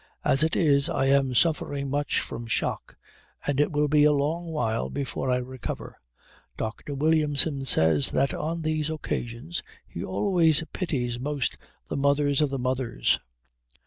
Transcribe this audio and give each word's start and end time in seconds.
As 0.25 0.41
it 0.41 0.55
is 0.55 0.89
I 0.89 1.05
am 1.05 1.35
suffering 1.35 1.91
much 1.91 2.21
from 2.21 2.47
shock, 2.47 2.97
and 3.45 3.59
it 3.59 3.71
will 3.71 3.87
be 3.87 4.03
a 4.03 4.11
long 4.11 4.47
while 4.47 4.89
before 4.89 5.29
I 5.29 5.35
recover. 5.37 5.95
Dr. 6.57 6.95
Williamson 6.95 7.65
says 7.65 8.09
that 8.09 8.33
on 8.33 8.61
these 8.61 8.89
occasions 8.89 9.61
he 9.87 10.03
always 10.03 10.63
pities 10.73 11.19
most 11.19 11.55
the 11.87 11.97
mothers 11.97 12.41
of 12.41 12.49
the 12.49 12.57
mothers. 12.57 13.19